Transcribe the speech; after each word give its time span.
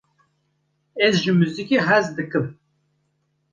Ez 1.05 1.15
jî 1.23 1.23
ji 1.23 1.31
muzîkê 1.39 1.77
hez 1.87 2.05
dikim. 2.17 2.45